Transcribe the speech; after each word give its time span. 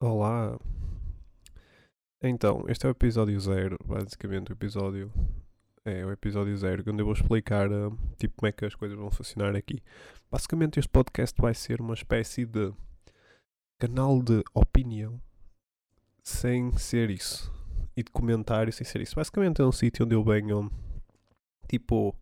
Olá. 0.00 0.56
Então, 2.22 2.64
este 2.68 2.86
é 2.86 2.88
o 2.88 2.92
episódio 2.92 3.38
zero, 3.40 3.76
basicamente 3.84 4.52
o 4.52 4.54
episódio 4.54 5.12
é 5.84 6.06
o 6.06 6.12
episódio 6.12 6.56
zero, 6.56 6.84
onde 6.86 7.02
eu 7.02 7.04
vou 7.04 7.14
explicar 7.14 7.68
uh, 7.68 7.90
tipo 8.16 8.36
como 8.36 8.48
é 8.48 8.52
que 8.52 8.64
as 8.64 8.76
coisas 8.76 8.96
vão 8.96 9.10
funcionar 9.10 9.56
aqui. 9.56 9.82
Basicamente 10.30 10.78
este 10.78 10.88
podcast 10.88 11.34
vai 11.42 11.52
ser 11.52 11.80
uma 11.80 11.94
espécie 11.94 12.46
de 12.46 12.72
canal 13.80 14.22
de 14.22 14.44
opinião 14.54 15.20
sem 16.22 16.72
ser 16.78 17.10
isso. 17.10 17.52
E 17.96 18.04
de 18.04 18.10
comentário 18.12 18.72
sem 18.72 18.86
ser 18.86 19.00
isso. 19.00 19.16
Basicamente 19.16 19.60
é 19.60 19.64
um 19.64 19.72
sítio 19.72 20.04
onde 20.04 20.14
eu 20.14 20.22
venho 20.22 20.70
tipo 21.68 22.14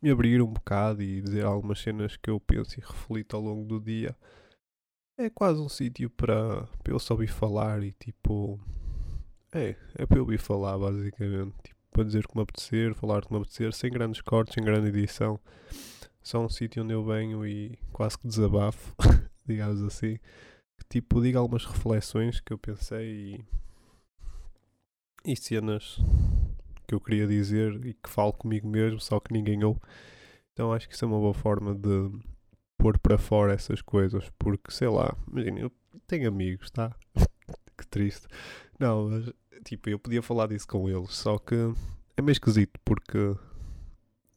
me 0.00 0.10
abrir 0.10 0.40
um 0.40 0.50
bocado 0.50 1.02
e 1.02 1.20
dizer 1.20 1.44
algumas 1.44 1.80
cenas 1.80 2.16
que 2.16 2.30
eu 2.30 2.40
penso 2.40 2.80
e 2.80 2.82
reflito 2.82 3.36
ao 3.36 3.42
longo 3.42 3.66
do 3.66 3.78
dia. 3.78 4.16
É 5.20 5.28
quase 5.28 5.60
um 5.60 5.68
sítio 5.68 6.08
para, 6.08 6.66
eu 6.82 6.98
só 6.98 7.12
ouvir 7.12 7.26
falar 7.26 7.82
e 7.82 7.92
tipo. 7.92 8.58
É, 9.52 9.76
é 9.94 10.06
para 10.06 10.16
eu 10.16 10.22
ouvir 10.22 10.38
falar 10.38 10.78
basicamente. 10.78 11.52
Tipo, 11.62 11.76
para 11.90 12.04
dizer 12.04 12.24
o 12.24 12.28
que 12.28 12.36
me 12.36 12.42
apetecer, 12.42 12.94
falar 12.94 13.18
o 13.18 13.26
que 13.26 13.30
me 13.30 13.38
apetecer, 13.38 13.74
sem 13.74 13.90
grandes 13.92 14.22
cortes, 14.22 14.54
sem 14.54 14.64
grande 14.64 14.88
edição. 14.88 15.38
Só 16.22 16.40
um 16.40 16.48
sítio 16.48 16.82
onde 16.82 16.94
eu 16.94 17.04
venho 17.04 17.46
e 17.46 17.78
quase 17.92 18.18
que 18.18 18.26
desabafo, 18.26 18.94
digamos 19.46 19.82
assim. 19.82 20.16
Que 20.78 20.86
tipo, 20.88 21.20
diga 21.20 21.38
algumas 21.38 21.66
reflexões 21.66 22.40
que 22.40 22.54
eu 22.54 22.58
pensei 22.58 23.44
e. 25.26 25.32
e 25.32 25.36
cenas 25.36 25.98
que 26.88 26.94
eu 26.94 27.00
queria 27.00 27.26
dizer 27.26 27.74
e 27.84 27.92
que 27.92 28.08
falo 28.08 28.32
comigo 28.32 28.66
mesmo, 28.66 28.98
só 28.98 29.20
que 29.20 29.34
ninguém 29.34 29.62
ouve. 29.64 29.80
Então 30.54 30.72
acho 30.72 30.88
que 30.88 30.94
isso 30.94 31.04
é 31.04 31.08
uma 31.08 31.18
boa 31.18 31.34
forma 31.34 31.74
de 31.74 32.10
pôr 32.80 32.98
para 32.98 33.18
fora 33.18 33.52
essas 33.52 33.82
coisas, 33.82 34.30
porque 34.38 34.70
sei 34.70 34.88
lá, 34.88 35.14
imagina, 35.30 35.60
eu 35.60 35.72
tenho 36.06 36.28
amigos, 36.28 36.70
tá? 36.70 36.94
que 37.76 37.86
triste. 37.86 38.26
Não, 38.78 39.08
mas 39.08 39.32
tipo, 39.64 39.90
eu 39.90 39.98
podia 39.98 40.22
falar 40.22 40.46
disso 40.48 40.66
com 40.66 40.88
eles, 40.88 41.14
só 41.14 41.38
que 41.38 41.54
é 42.16 42.22
meio 42.22 42.32
esquisito, 42.32 42.78
porque 42.84 43.36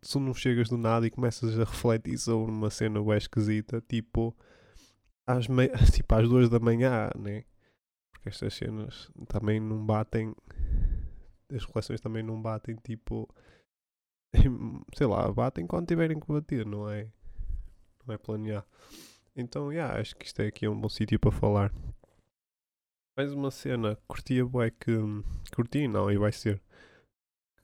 se 0.02 0.19
não 0.19 0.33
chegas 0.33 0.69
do 0.69 0.77
nada 0.77 1.08
e 1.08 1.11
começas 1.11 1.58
a 1.58 1.64
refletir 1.64 2.17
sobre 2.17 2.52
uma 2.52 2.69
cena 2.69 3.02
bem 3.02 3.17
esquisita, 3.17 3.81
tipo 3.88 4.36
às, 5.25 5.47
me... 5.47 5.69
tipo, 5.94 6.16
às 6.16 6.27
duas 6.27 6.49
da 6.49 6.59
manhã, 6.59 7.09
né? 7.17 7.45
Porque 8.11 8.30
estas 8.30 8.53
cenas 8.53 9.09
também 9.27 9.59
não 9.59 9.86
batem 9.86 10.36
as 11.55 11.66
reflexões 11.66 12.02
também 12.02 12.23
não 12.23 12.41
batem 12.41 12.75
tipo. 12.77 13.30
Sei 14.95 15.08
lá, 15.08 15.31
batem 15.31 15.67
quando 15.67 15.88
tiverem 15.88 16.19
que 16.19 16.27
bater, 16.27 16.66
não 16.66 16.89
é? 16.89 17.08
Não 18.05 18.15
é 18.15 18.17
planear. 18.17 18.65
Então, 19.35 19.71
yeah, 19.71 19.99
acho 19.99 20.15
que 20.15 20.25
isto 20.25 20.41
é 20.41 20.47
aqui 20.47 20.67
um 20.67 20.79
bom 20.79 20.89
sítio 20.89 21.19
para 21.19 21.31
falar. 21.31 21.73
Mais 23.17 23.31
uma 23.31 23.51
cena, 23.51 23.97
curtia 24.07 24.43
é 24.43 24.71
que. 24.71 24.91
Curti 25.55 25.87
não, 25.87 26.11
e 26.11 26.17
vai 26.17 26.31
ser. 26.31 26.61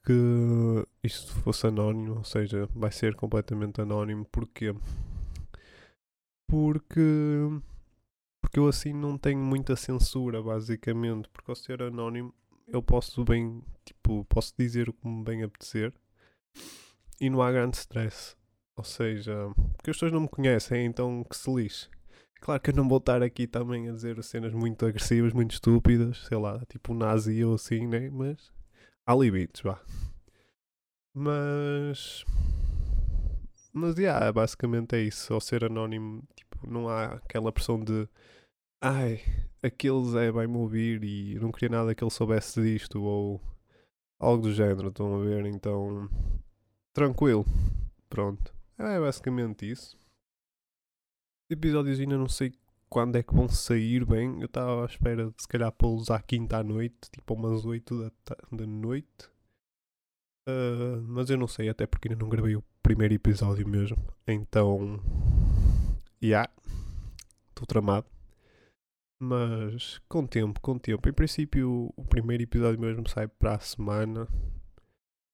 Que 0.04 0.84
isto 1.02 1.32
fosse 1.42 1.66
anónimo, 1.66 2.18
ou 2.18 2.24
seja, 2.24 2.68
vai 2.74 2.90
ser 2.90 3.14
completamente 3.14 3.80
anónimo. 3.80 4.24
Porquê? 4.26 4.74
Porque. 6.48 7.00
Porque 8.42 8.58
eu 8.58 8.66
assim 8.66 8.92
não 8.92 9.18
tenho 9.18 9.40
muita 9.40 9.76
censura, 9.76 10.42
basicamente. 10.42 11.28
Porque 11.28 11.50
ao 11.50 11.56
ser 11.56 11.82
anónimo 11.82 12.34
eu 12.66 12.82
posso 12.82 13.24
bem, 13.24 13.62
tipo, 13.84 14.24
posso 14.26 14.54
dizer 14.56 14.88
o 14.88 14.92
que 14.92 15.06
me 15.06 15.22
bem 15.24 15.42
apetecer 15.42 15.92
e 17.20 17.28
não 17.28 17.42
há 17.42 17.52
grande 17.52 17.76
stress. 17.76 18.36
Ou 18.80 18.84
seja, 18.84 19.34
porque 19.76 19.90
as 19.90 19.96
pessoas 19.96 20.10
não 20.10 20.20
me 20.22 20.28
conhecem, 20.28 20.86
então 20.86 21.22
que 21.22 21.36
se 21.36 21.54
lixe. 21.54 21.86
Claro 22.40 22.62
que 22.62 22.70
eu 22.70 22.74
não 22.74 22.88
vou 22.88 22.96
estar 22.96 23.22
aqui 23.22 23.46
também 23.46 23.90
a 23.90 23.92
dizer 23.92 24.22
cenas 24.24 24.54
muito 24.54 24.86
agressivas, 24.86 25.34
muito 25.34 25.52
estúpidas, 25.52 26.24
sei 26.26 26.38
lá, 26.38 26.64
tipo 26.66 26.94
nazi 26.94 27.44
ou 27.44 27.56
assim, 27.56 27.86
né? 27.86 28.08
Mas 28.08 28.50
há 29.06 29.14
limites, 29.14 29.60
vá. 29.60 29.78
Mas. 31.12 32.24
Mas, 33.70 33.98
yeah, 33.98 34.32
basicamente 34.32 34.96
é 34.96 35.02
isso. 35.02 35.34
Ao 35.34 35.42
ser 35.42 35.62
anónimo, 35.62 36.22
tipo, 36.34 36.66
não 36.66 36.88
há 36.88 37.16
aquela 37.16 37.52
pressão 37.52 37.78
de. 37.78 38.08
Ai, 38.80 39.20
aquele 39.62 40.02
Zé 40.06 40.32
vai-me 40.32 40.56
ouvir 40.56 41.04
e 41.04 41.38
não 41.38 41.52
queria 41.52 41.68
nada 41.68 41.94
que 41.94 42.02
ele 42.02 42.10
soubesse 42.10 42.62
disto 42.62 43.02
ou 43.02 43.42
algo 44.18 44.44
do 44.44 44.54
género, 44.54 44.88
estão 44.88 45.20
a 45.20 45.22
ver? 45.22 45.44
Então, 45.44 46.08
tranquilo. 46.94 47.44
Pronto. 48.08 48.58
É 48.82 48.98
basicamente 48.98 49.70
isso. 49.70 49.94
Episódios 51.50 52.00
ainda 52.00 52.16
não 52.16 52.28
sei 52.28 52.54
quando 52.88 53.16
é 53.16 53.22
que 53.22 53.34
vão 53.34 53.46
sair 53.46 54.06
bem. 54.06 54.40
Eu 54.40 54.46
estava 54.46 54.82
à 54.82 54.86
espera 54.86 55.30
de 55.30 55.42
se 55.42 55.46
calhar 55.46 55.70
pô-los 55.70 56.10
à 56.10 56.20
quinta 56.20 56.56
à 56.58 56.64
noite, 56.64 57.10
tipo 57.12 57.34
umas 57.34 57.66
8 57.66 57.98
da, 57.98 58.36
da 58.50 58.66
noite. 58.66 59.28
Uh, 60.48 61.02
mas 61.02 61.28
eu 61.28 61.36
não 61.36 61.46
sei, 61.46 61.68
até 61.68 61.86
porque 61.86 62.08
ainda 62.08 62.22
não 62.22 62.30
gravei 62.30 62.56
o 62.56 62.64
primeiro 62.82 63.12
episódio 63.12 63.68
mesmo. 63.68 64.02
Então, 64.26 64.98
já, 66.22 66.26
yeah, 66.26 66.52
estou 67.50 67.66
tramado. 67.66 68.06
Mas 69.22 69.98
com 70.08 70.26
tempo, 70.26 70.58
com 70.58 70.78
tempo. 70.78 71.06
Em 71.06 71.12
princípio, 71.12 71.92
o 71.94 72.04
primeiro 72.06 72.42
episódio 72.42 72.80
mesmo 72.80 73.06
sai 73.10 73.28
para 73.28 73.56
a 73.56 73.60
semana. 73.60 74.26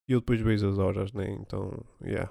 E 0.09 0.13
eu 0.13 0.21
depois 0.21 0.41
vejo 0.41 0.69
as 0.69 0.79
horas, 0.79 1.13
né? 1.13 1.31
Então, 1.31 1.85
yeah. 2.03 2.29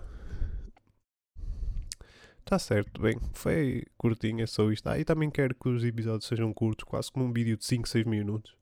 Está 2.46 2.60
certo, 2.60 3.02
bem. 3.02 3.20
Foi 3.34 3.84
curtinha 3.98 4.46
só 4.46 4.72
isto. 4.72 4.88
Ah, 4.88 5.00
e 5.00 5.04
também 5.04 5.32
quero 5.32 5.56
que 5.56 5.68
os 5.68 5.84
episódios 5.84 6.28
sejam 6.28 6.54
curtos, 6.54 6.84
quase 6.84 7.12
como 7.12 7.26
um 7.26 7.34
vídeo 7.34 7.58
de 7.58 7.66
5, 7.66 7.90
6 7.90 8.06
minutos. 8.06 8.56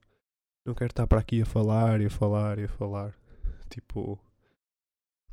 Não 0.65 0.73
quero 0.73 0.91
estar 0.91 1.05
para 1.05 1.19
aqui 1.19 1.41
a 1.41 1.45
falar 1.45 1.99
e 1.99 2.05
a 2.05 2.09
falar 2.09 2.59
e 2.59 2.63
a 2.63 2.69
falar. 2.69 3.13
Tipo. 3.69 4.17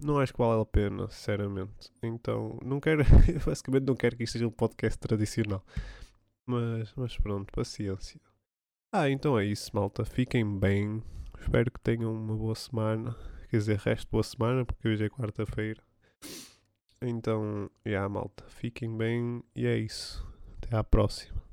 Não 0.00 0.19
acho 0.19 0.33
que 0.33 0.38
vale 0.41 0.61
a 0.61 0.65
pena, 0.65 1.09
sinceramente. 1.09 1.93
Então, 2.03 2.59
não 2.65 2.81
quero. 2.81 3.05
basicamente, 3.47 3.87
não 3.87 3.94
quero 3.94 4.16
que 4.16 4.25
isto 4.25 4.33
seja 4.33 4.49
um 4.49 4.50
podcast 4.50 4.99
tradicional. 4.99 5.65
Mas, 6.44 6.93
mas 6.97 7.17
pronto, 7.17 7.53
paciência. 7.53 8.21
Ah, 8.93 9.09
então 9.09 9.38
é 9.38 9.44
isso, 9.44 9.71
malta. 9.72 10.05
Fiquem 10.05 10.59
bem. 10.59 11.00
Espero 11.38 11.71
que 11.71 11.78
tenham 11.78 12.12
uma 12.12 12.37
boa 12.37 12.56
semana. 12.56 13.15
Quer 13.49 13.59
dizer, 13.59 13.78
resto 13.78 14.11
boa 14.11 14.25
semana, 14.25 14.67
porque 14.67 14.88
hoje 14.88 15.05
é 15.05 15.09
quarta-feira. 15.09 15.81
Então, 17.03 17.71
yeah, 17.87 18.06
malta. 18.09 18.44
Fiquem 18.49 18.94
bem 18.97 19.43
e 19.55 19.66
é 19.66 19.77
isso. 19.77 20.27
Até 20.59 20.77
à 20.77 20.84
próxima. 20.84 21.50